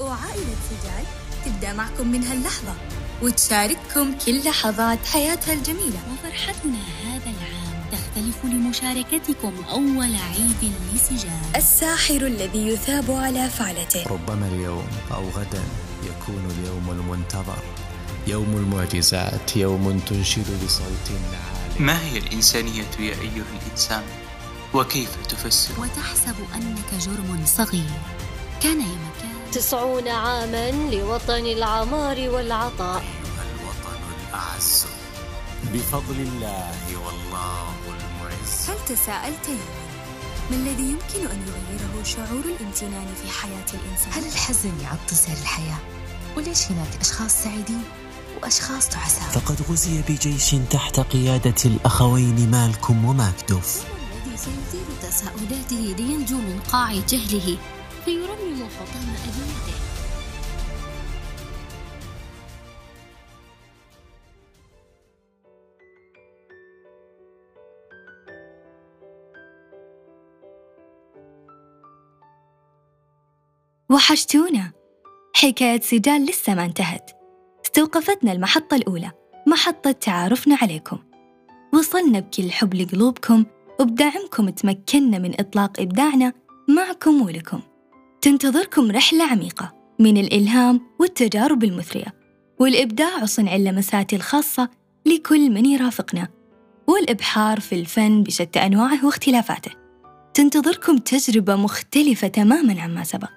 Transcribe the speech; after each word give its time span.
وعائلة 0.00 0.56
سجال 0.70 1.04
تبدأ 1.44 1.72
معكم 1.72 2.08
من 2.08 2.24
هاللحظة 2.24 2.74
وتشارككم 3.22 4.18
كل 4.26 4.44
لحظات 4.44 5.06
حياتها 5.06 5.52
الجميلة. 5.52 6.00
وفرحتنا 6.12 6.78
هذا 7.04 7.24
العام 7.24 7.84
تختلف 7.92 8.44
لمشاركتكم 8.44 9.52
أول 9.70 10.14
عيد 10.14 10.72
لسجال 10.94 11.56
الساحر 11.56 12.26
الذي 12.26 12.68
يثاب 12.68 13.10
على 13.10 13.50
فعلته. 13.50 14.04
ربما 14.06 14.46
اليوم 14.46 14.86
أو 15.12 15.28
غدا 15.28 15.64
يكون 16.04 16.48
اليوم 16.58 16.90
المنتظر. 16.90 17.62
يوم 18.26 18.56
المعجزات 18.56 19.56
يوم 19.56 19.98
تنشد 19.98 20.64
بصوت 20.64 21.10
عالي. 21.10 21.84
ما 21.84 22.00
هي 22.02 22.18
الإنسانية 22.18 22.90
يا 22.98 23.14
أيها 23.20 23.44
الإنسان؟ 23.62 24.02
وكيف 24.74 25.16
تفسر؟ 25.28 25.80
وتحسب 25.80 26.36
أنك 26.54 27.00
جرم 27.00 27.42
صغير. 27.46 27.90
كان 28.62 28.80
يا 28.80 28.96
مكان 29.56 29.68
تسعون 29.68 30.08
عاما 30.08 30.70
لوطن 30.70 31.46
العمار 31.46 32.30
والعطاء 32.30 33.00
أيها 33.00 33.44
الوطن 33.54 34.00
الأعز 34.28 34.86
بفضل 35.72 36.14
الله 36.14 36.96
والله 37.04 37.74
المعز 37.88 38.70
هل 38.70 38.96
تساءلت 38.96 39.48
يوما 39.48 39.86
ما 40.50 40.56
الذي 40.56 40.82
يمكن 40.82 41.30
أن 41.30 41.42
يغيره 41.48 42.04
شعور 42.04 42.44
الامتنان 42.44 43.14
في 43.22 43.30
حياة 43.30 43.66
الإنسان؟ 43.74 44.12
هل 44.12 44.26
الحزن 44.26 44.72
يعطل 44.82 45.16
سير 45.16 45.36
الحياة؟ 45.42 45.78
وليش 46.36 46.66
هناك 46.66 47.00
أشخاص 47.00 47.42
سعيدين 47.42 47.82
وأشخاص 48.42 48.88
تعساء؟ 48.88 49.40
فقد 49.40 49.62
غزي 49.70 50.02
بجيش 50.08 50.54
تحت 50.70 51.00
قيادة 51.00 51.64
الأخوين 51.64 52.50
مالكم 52.50 53.04
وماكدوف 53.04 53.82
الذي 54.26 54.36
سيثير 54.36 54.86
تساؤلاته 55.02 55.96
لينجو 55.98 56.36
من 56.36 56.60
قاع 56.72 56.92
جهله 56.92 57.58
فيرمم 58.06 58.64
حطام 58.64 59.02
أبيته 59.02 59.76
وحشتونا. 73.90 74.72
حكاية 75.34 75.80
سجال 75.80 76.26
لسه 76.26 76.54
ما 76.54 76.64
انتهت. 76.64 77.10
استوقفتنا 77.64 78.32
المحطة 78.32 78.74
الأولى. 78.74 79.12
محطة 79.46 79.92
تعارفنا 79.92 80.58
عليكم. 80.62 80.98
وصلنا 81.74 82.20
بكل 82.20 82.50
حب 82.50 82.74
لقلوبكم 82.74 83.44
وبدعمكم 83.80 84.48
تمكنا 84.48 85.18
من 85.18 85.40
إطلاق 85.40 85.80
إبداعنا 85.80 86.32
معكم 86.68 87.22
ولكم. 87.22 87.60
تنتظركم 88.26 88.90
رحلة 88.90 89.24
عميقة 89.24 89.72
من 89.98 90.16
الإلهام 90.16 90.80
والتجارب 90.98 91.64
المثرية 91.64 92.14
والإبداع 92.58 93.22
وصنع 93.22 93.56
اللمسات 93.56 94.12
الخاصة 94.12 94.68
لكل 95.06 95.50
من 95.50 95.66
يرافقنا 95.66 96.28
والإبحار 96.86 97.60
في 97.60 97.74
الفن 97.74 98.22
بشتى 98.22 98.58
أنواعه 98.58 99.06
واختلافاته. 99.06 99.70
تنتظركم 100.34 100.98
تجربة 100.98 101.56
مختلفة 101.56 102.28
تماماً 102.28 102.80
عما 102.80 103.04
سبق. 103.04 103.32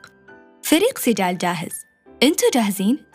فريق 0.64 0.98
سجال 0.98 1.38
جاهز. 1.38 1.74
أنتوا 2.24 2.50
جاهزين؟ 2.54 3.09